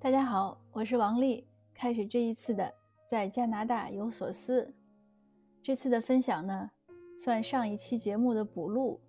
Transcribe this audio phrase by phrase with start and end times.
[0.00, 1.44] 大家好，我是王丽。
[1.74, 2.72] 开始这一次的
[3.08, 4.72] 在加拿大有所思。
[5.60, 6.70] 这次的分享呢，
[7.18, 9.00] 算上一期节目的补录。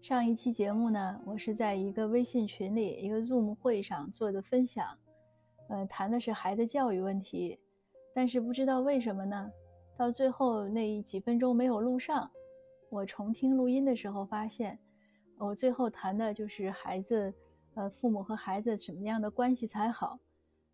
[0.00, 4.96] 上一期节目呢，我是在一个微信群里、一个 Zoom 会上做的分享，
[5.68, 7.60] 呃，谈的是孩子教育问题。
[8.14, 9.50] 但是不知道为什么呢，
[9.94, 12.30] 到最后那几分钟没有录上。
[12.88, 14.78] 我重听录音的时候发现，
[15.36, 17.34] 我最后谈的就是孩子，
[17.74, 20.18] 呃，父母和孩子什么样的关系才好。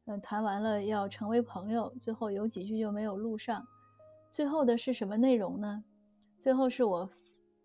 [0.09, 3.67] 嗯，谈完了要成为朋友，最后有几句就没有录上。
[4.31, 5.83] 最后的是什么内容呢？
[6.39, 7.09] 最后是我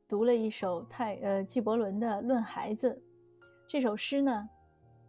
[0.08, 3.00] 读了一首泰呃纪伯伦的《论孩子》
[3.68, 4.50] 这首诗呢，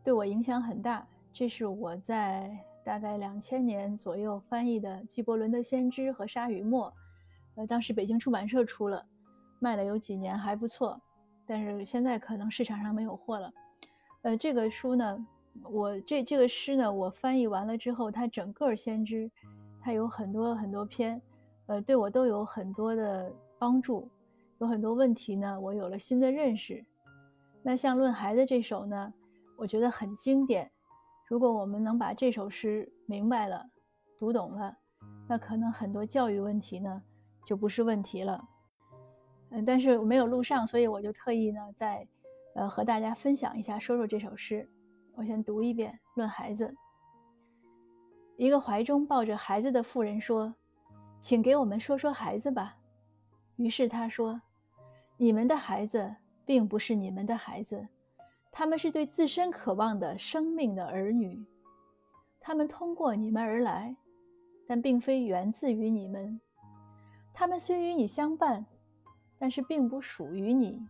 [0.05, 1.07] 对我影响很大。
[1.33, 2.55] 这是我在
[2.85, 6.91] 大概两千年左右翻译的纪伯伦的《先知》和《沙与沫》，
[7.55, 9.07] 呃，当时北京出版社出了，
[9.59, 11.01] 卖了有几年还不错，
[11.47, 13.51] 但是现在可能市场上没有货了。
[14.21, 15.27] 呃，这个书呢。
[15.65, 19.31] 我这这个诗呢，我翻译完了之后，它整个先知，
[19.81, 21.21] 它有很多很多篇，
[21.67, 24.09] 呃，对我都有很多的帮助，
[24.59, 26.85] 有很多问题呢，我有了新的认识。
[27.63, 29.13] 那像《论孩子》这首呢，
[29.57, 30.71] 我觉得很经典。
[31.29, 33.65] 如果我们能把这首诗明白了、
[34.19, 34.77] 读懂了，
[35.29, 37.03] 那可能很多教育问题呢
[37.45, 38.43] 就不是问题了。
[39.51, 42.07] 嗯，但是没有录上，所以我就特意呢，在
[42.55, 44.69] 呃和大家分享一下，说说这首诗。
[45.15, 46.67] 我先读一遍《论孩子》。
[48.37, 50.55] 一个怀中抱着孩子的妇人说
[51.21, 52.77] ：“请给我们说说孩子吧。”
[53.57, 54.41] 于是他说
[55.19, 57.87] ：“你们的孩子并不是你们的孩子，
[58.51, 61.45] 他们是对自身渴望的生命的儿女。
[62.41, 63.95] 他们通过你们而来，
[64.67, 66.41] 但并非源自于你们。
[67.35, 68.65] 他们虽与你相伴，
[69.39, 70.85] 但是并不属于你。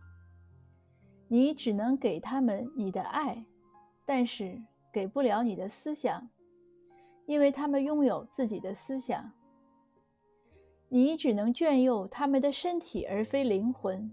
[1.27, 3.45] 你只能给他们你的爱。”
[4.05, 6.29] 但是给不了你的思想，
[7.25, 9.31] 因为他们拥有自己的思想。
[10.89, 14.11] 你只能眷佑他们的身体，而非灵魂，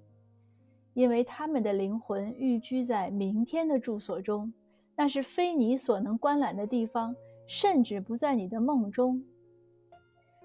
[0.95, 4.51] 因为他们的灵魂寓居在明天的住所中，
[4.97, 7.15] 那是非你所能观览的地方，
[7.47, 9.23] 甚至不在你的梦中。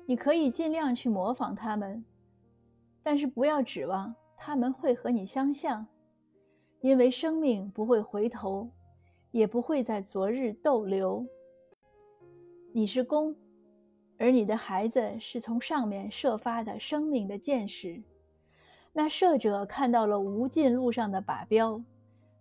[0.05, 2.03] 你可以尽量去模仿他们，
[3.01, 5.87] 但是不要指望他们会和你相像，
[6.81, 8.69] 因为生命不会回头。
[9.35, 11.27] 也不会在昨日逗留。
[12.71, 13.35] 你是弓，
[14.17, 18.01] 而你的孩子是从上面射发的生命的箭矢。
[18.93, 21.83] 那射者看到了无尽路上的靶标，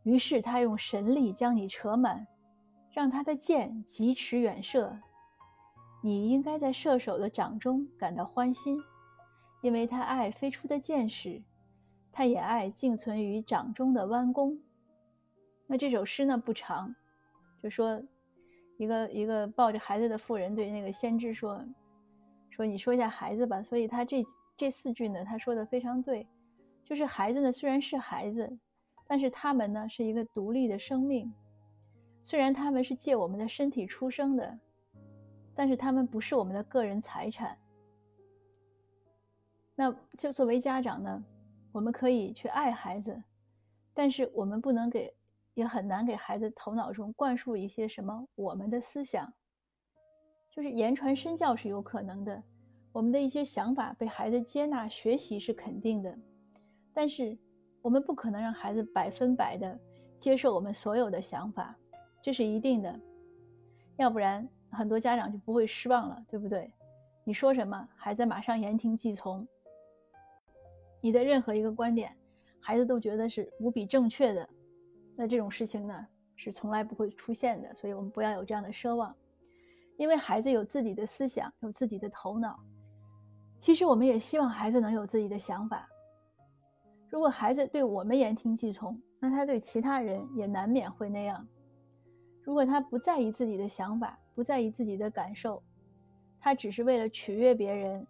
[0.04, 2.24] 于是他用神力将你扯满，
[2.92, 4.96] 让他的箭疾驰远射。
[6.00, 8.78] 你应该在射手的掌中感到欢心，
[9.62, 11.42] 因为他爱飞出的箭矢，
[12.12, 14.56] 他也爱静存于掌中的弯弓。
[15.66, 16.94] 那这首诗呢不长，
[17.62, 18.00] 就说
[18.76, 21.64] 一个一个抱着孩子的妇人对那个先知说
[22.50, 24.22] ：“说你说一下孩子吧。”所以他这
[24.56, 26.26] 这四句呢，他说的非常对，
[26.84, 28.58] 就是孩子呢虽然是孩子，
[29.06, 31.32] 但是他们呢是一个独立的生命，
[32.22, 34.58] 虽然他们是借我们的身体出生的，
[35.54, 37.56] 但是他们不是我们的个人财产。
[39.74, 41.24] 那就作为家长呢，
[41.72, 43.20] 我们可以去爱孩子，
[43.94, 45.12] 但是我们不能给。
[45.54, 49.32] 也很难给孩子头脑中灌输一些什么我们的思想，
[50.50, 52.42] 就是言传身教是有可能的，
[52.92, 56.16] 我们的一些想法被孩子接纳学习是肯定的，
[56.92, 57.36] 但是
[57.82, 59.78] 我们不可能让孩子百分百的
[60.18, 61.76] 接受我们所有的想法，
[62.20, 63.00] 这是一定的，
[63.96, 66.72] 要不然很多家长就不会失望了，对不对？
[67.24, 69.46] 你说什么，孩子马上言听计从，
[71.00, 72.16] 你的任何一个观点，
[72.60, 74.48] 孩子都觉得是无比正确的。
[75.16, 79.14] 那这种事情呢，是从来不会出现的，所以我们不要有这样的奢望，
[79.96, 82.58] 因为孩子有自己的思想，有自己的头脑。
[83.58, 85.88] 其实我们也希望孩子能有自己的想法。
[87.08, 91.46] 如果孩子对我们言听计从，那他对其他人也难免会那样。
[92.42, 95.62] 如果他不在意自己的想法，不在意自己的感受，
[96.40, 98.06] 他只是为了取悦别人，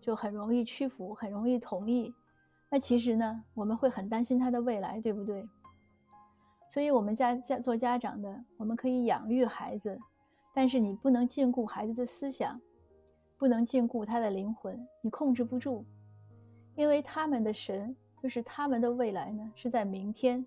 [0.00, 2.12] 就很容易屈服，很容易同意。
[2.70, 5.46] 那其实呢，我们会很担心他的未来，对不对？
[6.70, 9.98] 所以，我们家家做家长的，我们可以养育孩子，
[10.54, 12.60] 但是你不能禁锢孩子的思想，
[13.36, 15.84] 不能禁锢他的灵魂，你控制不住，
[16.76, 20.46] 因为他们的神就是他们的未来呢，是在明天，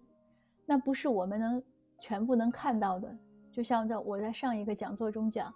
[0.65, 1.61] 那不是我们能
[1.99, 3.13] 全部能看到的。
[3.51, 5.53] 就像在我在上一个讲座中讲，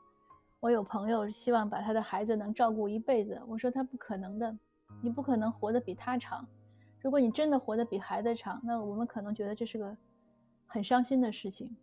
[0.59, 4.53] 我有朋友希望把他的孩子能照顾一辈子，我说他不可能的，
[5.01, 6.45] 你不可能活得比他长。
[6.99, 9.95] 如果你真的活得比孩子长，那我们可能觉得这是个。
[10.67, 11.75] 很伤心的事情。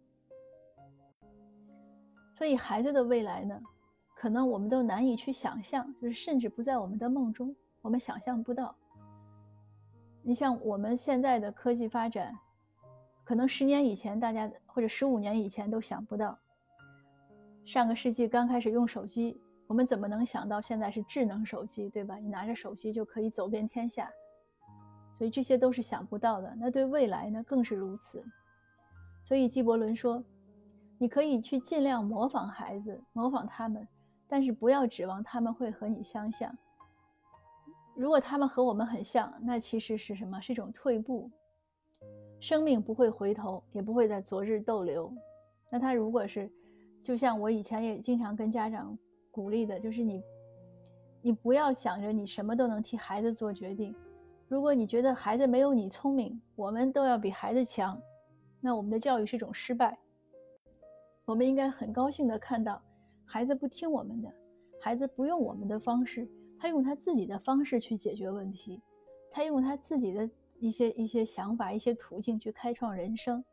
[2.32, 3.60] 所以孩子的未来呢，
[4.14, 8.74] 可能我们都难以去想象，就是甚至不在我们的梦中，我们想象不到。
[10.22, 12.34] 你像我们现在的科技发展，
[13.24, 16.38] 可能十年以前大家或者十五年以前都想不到。
[17.64, 22.16] 上个世纪刚开始用手机，我们怎么能想到现在是智能手机，对吧？
[22.16, 24.10] 你拿着手机就可以走遍天下，
[25.16, 26.54] 所以这些都是想不到的。
[26.58, 28.24] 那对未来呢，更是如此。
[29.24, 30.22] 所以纪伯伦说，
[30.98, 33.88] 你可以去尽量模仿孩子，模仿他们，
[34.28, 36.54] 但是不要指望他们会和你相像。
[37.96, 40.38] 如果他们和我们很像，那其实是什么？
[40.40, 41.30] 是一种退步。
[42.38, 45.10] 生命不会回头，也不会在昨日逗留。
[45.70, 46.50] 那他如果是，
[47.00, 48.96] 就像我以前也经常跟家长
[49.30, 50.22] 鼓励的，就是你，
[51.22, 53.94] 你不要想着你什么都能替孩子做决定。
[54.48, 57.98] 如果你觉得孩子没有你聪明，我们都要比孩子强，
[58.64, 59.98] 那我们的教育是一种失败。
[61.26, 62.80] 我们应该很高兴的看到，
[63.26, 64.34] 孩子不听我们的，
[64.80, 66.26] 孩子不用我们的方式。
[66.58, 68.80] 他用他自己的方式去解决问题，
[69.30, 70.30] 他用他自己的
[70.60, 73.44] 一些一些想法、一些途径去开创人生，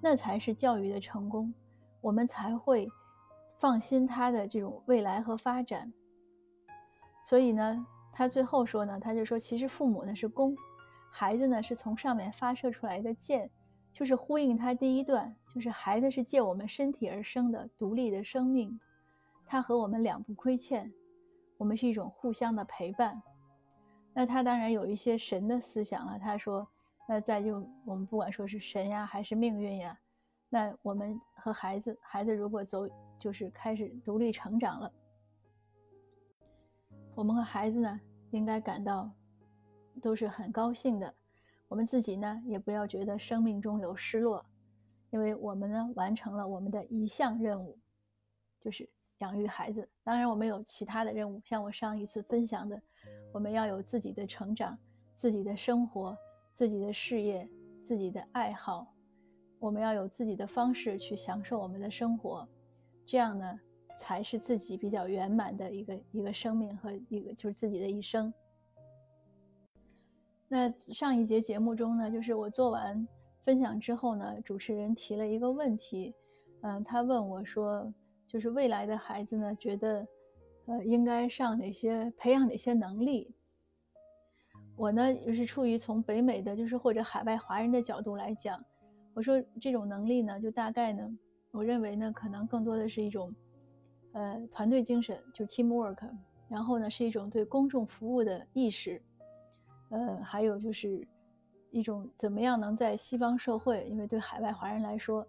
[0.00, 1.52] 那才是教育的成功，
[2.00, 2.88] 我们才会
[3.58, 5.92] 放心他的这种未来和发展。
[7.24, 10.56] 所以呢，他最后说呢，他就说，其实父母呢是弓，
[11.10, 13.50] 孩子呢是从上面发射出来的箭，
[13.92, 18.78] 就是呼应他第一段，就是孩子是借我们身体而生的独立的生命，
[19.44, 20.90] 他和我们两不亏欠。
[21.58, 23.20] 我们是一种互相的陪伴，
[24.14, 26.18] 那他当然有一些神的思想了。
[26.18, 26.66] 他说，
[27.06, 29.98] 那再就我们不管说是神呀，还是命运呀，
[30.48, 32.88] 那我们和孩子，孩子如果走
[33.18, 34.90] 就是开始独立成长了，
[37.14, 38.00] 我们和孩子呢，
[38.30, 39.10] 应该感到
[40.00, 41.14] 都是很高兴的。
[41.70, 44.44] 我们自己呢，也不要觉得生命中有失落，
[45.10, 47.78] 因为我们呢，完成了我们的一项任务，
[48.60, 48.86] 就是。
[49.20, 52.82] 养育孩子，当然我们有其他的任务，像我上一次分享的，
[53.34, 54.78] 我们要有自己的成长、
[55.12, 56.16] 自己的生活、
[56.54, 57.46] 自己的事业、
[57.82, 58.90] 自己的爱好，
[59.58, 62.48] 我们要有自己的方式去享受我们的生活，
[63.04, 63.60] 这样呢，
[63.94, 68.32] 才是自己比较圆满的一个一个生命和一个就是自己的一生。
[70.52, 73.06] 那上一节节目中呢，就是我做完
[73.44, 76.12] 分享之后呢，主持人提了一个问题，
[76.62, 77.90] 嗯，他问我说。
[78.32, 80.06] 就是未来的孩子呢，觉得，
[80.66, 83.34] 呃，应该上哪些培养哪些能力？
[84.76, 88.64] 我呢，就是出于从北美的，就是或者海外华人的角度来讲，
[89.14, 91.10] 我说这种能力呢，就大概呢，
[91.50, 93.34] 我认为呢，可能更多的是一种，
[94.12, 96.08] 呃，团队精神，就是 teamwork，
[96.48, 99.02] 然后呢，是一种对公众服务的意识，
[99.90, 101.06] 呃，还有就是
[101.70, 105.26] 一种怎么样能在西方社会，因为对海外华人来说。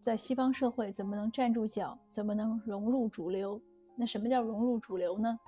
[0.00, 1.98] 在西方社会怎么能站住脚？
[2.08, 3.60] 怎么能融入主流？
[3.96, 5.38] 那什么叫融入主流呢？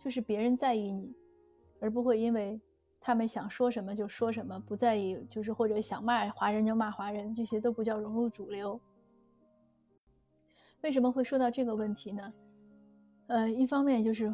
[0.00, 1.14] 就是别人在意你，
[1.80, 2.60] 而不会因为
[3.00, 8.78] 他们想说什么就说什么，不在意，就是或者想骂华人就骂华人，这些都不叫融入主流。
[10.82, 12.32] 为什么会说到这个问题呢？
[13.28, 14.28] 呃，一方面就是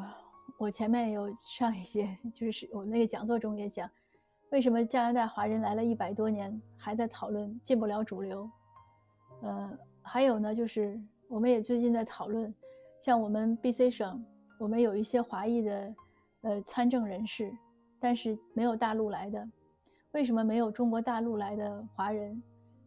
[0.58, 3.88] 我前面有上一些，就是我们那个讲座中也讲，
[4.50, 8.49] 为什么加拿大华人来了一百多年还在讨论进不了主流？
[9.43, 12.54] 呃，还有呢，就是我们也最近在讨论，
[13.00, 14.25] 像我们 BC 省，
[14.59, 15.95] 我们有一些华裔的
[16.42, 17.52] 呃参政人士，
[17.99, 19.49] 但是没有大陆来的。
[20.12, 22.42] 为什么没有中国大陆来的华人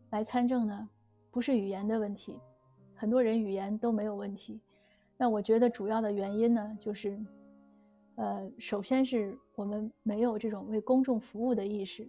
[0.09, 0.89] 来参政呢？
[1.31, 2.39] 不是语言的问题，
[2.93, 4.59] 很多人语言都没有问题。
[5.17, 7.17] 那我觉得主要的原因呢，就是
[8.15, 12.07] 呃，首先是我们没有这种为公众服务的意识，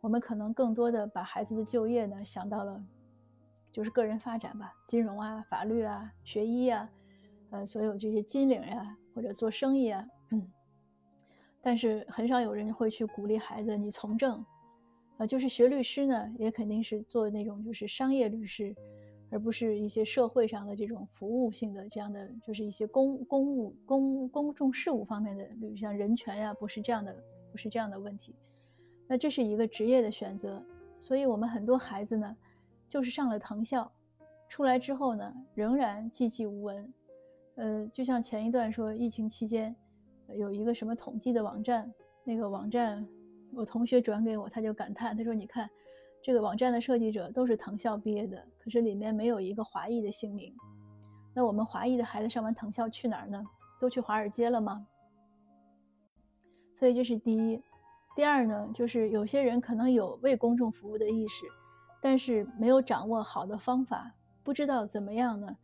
[0.00, 2.82] 我们可能更多的把孩子的就业呢想到了。
[3.72, 6.86] 就是个人发展吧，金融啊、法律啊、学医啊，
[7.52, 10.46] 呃，所有这些金领呀，或者做生意啊，嗯，
[11.62, 14.44] 但是很少有人会去鼓励孩子你从政，
[15.16, 18.76] 啊，就是学律师呢，也肯定是做那种就是商业律师，
[19.32, 27.16] 而不是一些社会上的这种服务性的这样的，就是一些公公务公公众事务方面的，比如像人权呀，不是这样的，
[27.50, 28.36] 不是这样的问题。
[29.08, 30.62] 那这是一个职业的选择，
[31.00, 32.36] 所以我们很多孩子呢。
[32.88, 33.90] 就是上了藤校，
[34.50, 36.92] 出来之后呢，仍然寂寂无闻。
[37.54, 39.74] 呃，就像前一段说，疫情期间
[40.36, 41.90] 有一个什么统计的网站，
[42.22, 43.02] 那个网站
[43.54, 45.66] 我同学转给我，他就感叹，他说：“你看，
[46.22, 50.54] 这个网站的设计者都是藤校毕业的，可是里面没有一个华裔的姓名。
[51.34, 53.44] 那我们华裔的孩子上完藤校去哪儿呢？
[53.80, 54.86] 都去华尔街了吗？
[56.72, 57.60] 所以这是第一。
[58.14, 61.44] 第二呢，就是有些人可能有为公众服务的意识。”
[62.00, 64.12] 但是没有掌握好的方法，
[64.42, 65.56] 不知道怎么样呢？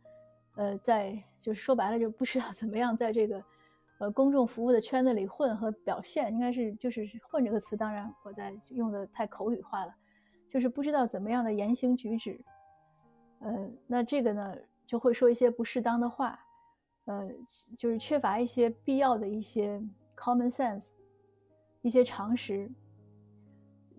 [0.55, 3.43] 呃，在就是说白了，就不知道怎么样在这个
[3.99, 9.93] 呃公众服务的圈子里混和表现，应该是就是“混”这个词，当然我在用的太口语化了，
[10.49, 12.43] 就是不知道怎么样的言行举止，
[13.39, 16.39] 呃，那这个呢就会说一些不适当的话，
[17.05, 17.29] 呃，
[17.77, 19.79] 就是缺乏一些必要的一些
[20.17, 20.89] common sense，
[21.83, 22.69] 一些常识。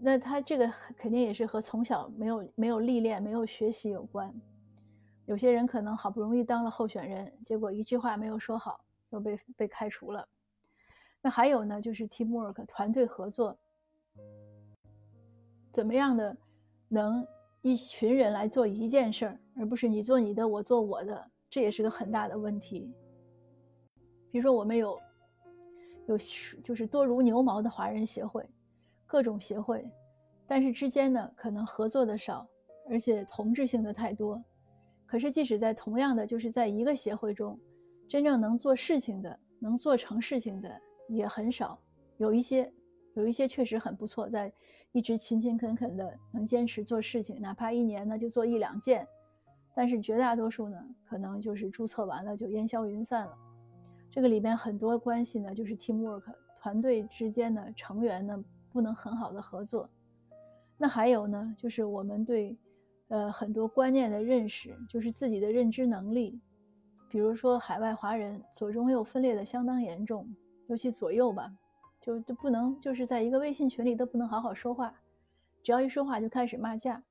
[0.02, 4.34] 那他这个肯定也是和从小没有没有历练、没有学习有关。
[5.26, 10.26] 有些人可能好不容易当了候选人，结果一句话没有说好，又被被开除了。
[11.22, 13.56] 那还有呢，就是 teamwork 团队合作，
[15.70, 16.36] 怎么样的
[16.88, 17.26] 能
[17.62, 22.92] 一群人来做一件事儿，而不是你做你的，我做我的，这也是个很大的问题。
[24.30, 24.98] 比如说，我们有
[26.06, 26.18] 有
[26.62, 28.48] 就是多如牛毛的华人协会。
[29.06, 29.84] 各种协会，
[30.46, 32.46] 但是之间呢可能合作的少，
[32.88, 34.40] 而且同质性的太多。
[35.04, 37.58] 可是即使在同样的就是在一个协会中，
[38.08, 41.76] 真正能做事情的、能做成事情的也很少。
[42.18, 42.72] 有一些，
[43.14, 44.52] 有一些确实很不错，在
[44.92, 49.06] 一直勤勤恳恳的能坚持做事情，哪怕一年呢就做一两件。
[49.74, 53.36] 但是绝大多数呢，可能就是注册完了就烟消云散了。
[54.10, 56.24] 这个里边很多关系呢，就是 teamwork
[56.60, 58.44] 团队之间的成员呢。
[58.72, 59.90] 不能很好的合作，
[60.78, 62.56] 那还有呢，就是我们对，
[63.08, 66.40] 呃，很多观念的认识，就是自己的认知能力，
[67.08, 70.24] 比如说海外华人左中右分裂的相当严重，
[70.68, 71.52] 尤其左右吧，
[72.00, 74.94] 就就不能就是在一个微信群里都不能好好说话，
[75.62, 77.02] 只要一说话就开始骂架。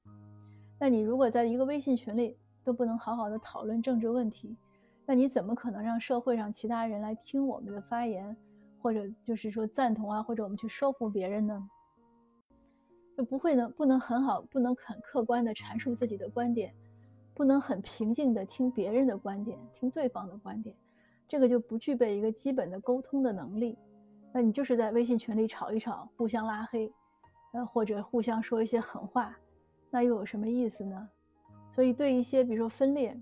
[0.79, 4.57] 那你如果在一个微信群里都不能好好的讨论政治问题，
[5.05, 8.35] 那你怎么可能让社会上其他人来听我们的发言？
[8.81, 11.69] 或者就是说赞同啊，或者我们去说服别人呢，
[13.17, 16.73] 就不会能，不能很好，不能很客观的阐述自己的观点，
[17.33, 20.73] 不能很平静的听别人的观点，听对方的观点，
[21.27, 23.77] 这个就不具备一个基本的沟通的能力。
[24.31, 26.91] 那你就是在微信群里吵一吵，互相拉黑，
[27.53, 29.35] 呃，或者互相说一些狠话，
[29.89, 31.09] 那又有什么意思呢？
[31.71, 33.19] 所以对一些比如说分裂，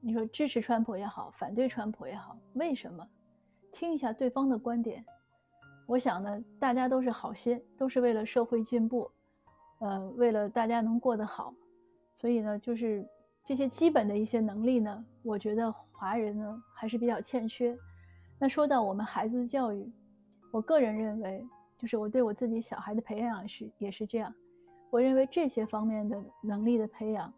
[0.00, 3.06] 你说支持川普也好，反对川普也好，为什么？
[3.70, 5.04] 听一下对方的观点，
[5.86, 9.10] 我想呢，大家都是好心，都是为了社会进步，
[9.80, 11.54] 呃，为了大家能过得好，
[12.14, 13.06] 所以呢，就是
[13.44, 17.78] 这些基本的一些能力呢，我觉得华人呢还是比较欠缺。
[18.38, 19.92] 那说到我们孩子的教育，
[20.50, 24.34] 我个人认为，就是我对我自己小孩的培养是也是这样，
[24.90, 27.32] 我认为这些方面的能力的培养，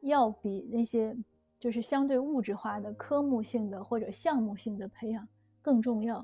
[0.00, 1.16] 要比那些
[1.60, 5.26] 就是相对物质化的科目性的或者项目性的培养。
[5.62, 6.20] 更重要，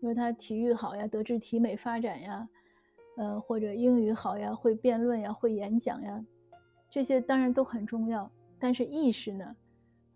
[0.00, 2.48] 因为他体育好呀，德智体美发展呀，
[3.18, 6.24] 呃，或者英语好呀，会辩论呀，会演讲呀，
[6.88, 8.30] 这些当然都很重要。
[8.58, 9.56] 但是意识呢，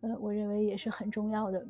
[0.01, 1.67] 呃，我认为也是很重要的。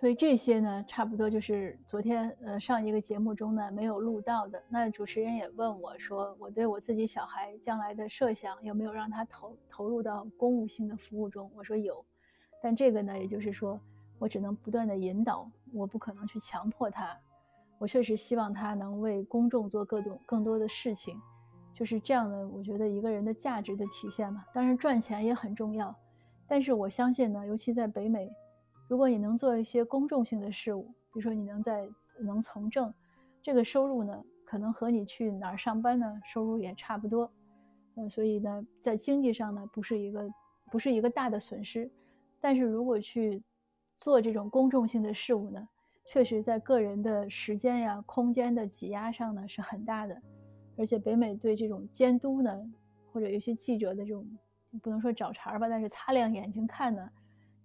[0.00, 4.62] 所以这些呢，差不多就是昨天呃上一个节目中呢没有录到的。
[4.66, 11.52] 那主持人也问我说，我对我自己小孩将来的设想有没有让他投投入到公务性的服务中？
[11.54, 12.02] 我说有，
[12.62, 13.78] 但这个呢，也就是说。
[14.18, 17.18] 我只能不断的引导，我不可能去强迫他。
[17.78, 21.18] 我确实希望他能为公众做各种更多的事情，
[21.72, 22.46] 就是这样的。
[22.48, 25.96] 我觉得一个人的价值的体现嘛，当然赚钱也很重要。
[26.46, 28.30] 但是我相信呢，尤其在北美，
[28.90, 32.92] 如果你能做一些公众性的事物，比如说你能在能从政，
[33.40, 37.30] 这个收入呢，可能和你去哪儿上班呢，收入也差不多。
[37.94, 40.28] 嗯，所以呢，在经济上呢，不是一个
[40.72, 41.88] 不是一个大的损失。
[42.40, 43.40] 但是如果去
[43.96, 45.68] 做这种公众性的事物呢，
[46.04, 50.20] 确实在个人的时间呀、空间的挤压上呢是很大的，
[50.76, 52.60] 而且北美对这种监督呢，
[53.12, 54.26] 或者有些记者的这种
[54.82, 57.08] 不能说找茬吧，但是擦亮眼睛看呢，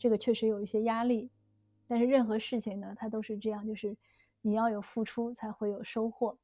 [0.05, 1.31] 这个确实有一些压力。
[1.87, 3.97] 但是任何事情呢，它都是这样，就是
[4.43, 6.37] 你要有付出才会有收获。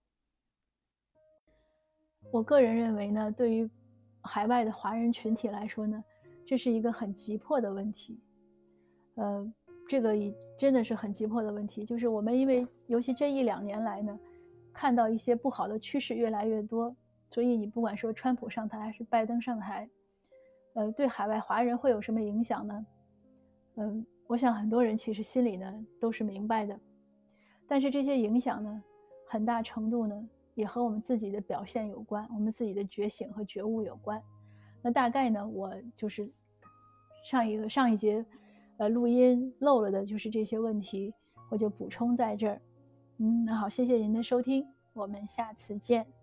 [2.32, 3.70] 我个人认为呢，对于
[4.24, 6.04] 海外的华人群体来说呢，
[6.44, 8.20] 这是一个很急迫的问题，
[9.14, 9.54] 呃。
[9.90, 14.18] 这个已真的是很急迫的问题，就是我们因为尤其这一两年来呢，
[14.72, 16.96] 看到一些不好的趋势越来越多，
[17.30, 19.90] 所以你不管说川普上台还是拜登上台，
[20.76, 22.86] 呃，对海外华人会有什么影响呢？
[23.76, 26.80] 嗯，我想很多人其实心里呢都是明白的，
[27.68, 28.84] 但是这些影响呢，
[29.28, 34.22] 很大程度呢也和我们自己的表现有关，我们自己的觉醒和觉悟有关。
[34.82, 36.28] 那大概呢，我就是
[37.24, 38.26] 上一个上一节。
[38.78, 41.14] 呃，录音漏了的就是这些问题，
[41.52, 42.60] 我就补充在这儿。
[43.18, 46.21] 嗯，那好，谢谢您的收听，我们下次见。